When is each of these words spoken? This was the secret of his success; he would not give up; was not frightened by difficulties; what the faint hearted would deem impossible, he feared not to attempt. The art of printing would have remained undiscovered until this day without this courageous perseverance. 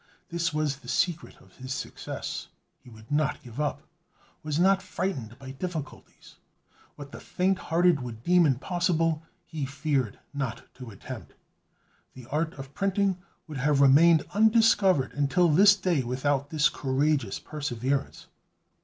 This 0.29 0.51
was 0.51 0.77
the 0.77 0.87
secret 0.87 1.39
of 1.41 1.57
his 1.57 1.71
success; 1.71 2.47
he 2.79 2.89
would 2.89 3.11
not 3.11 3.43
give 3.43 3.61
up; 3.61 3.83
was 4.41 4.57
not 4.59 4.81
frightened 4.81 5.37
by 5.37 5.51
difficulties; 5.51 6.37
what 6.95 7.11
the 7.11 7.19
faint 7.19 7.59
hearted 7.59 7.99
would 7.99 8.23
deem 8.23 8.47
impossible, 8.47 9.21
he 9.45 9.63
feared 9.63 10.17
not 10.33 10.63
to 10.73 10.89
attempt. 10.89 11.35
The 12.15 12.25
art 12.31 12.55
of 12.55 12.73
printing 12.73 13.19
would 13.45 13.59
have 13.59 13.79
remained 13.79 14.25
undiscovered 14.33 15.13
until 15.13 15.49
this 15.49 15.75
day 15.75 16.01
without 16.01 16.49
this 16.49 16.67
courageous 16.67 17.37
perseverance. 17.37 18.25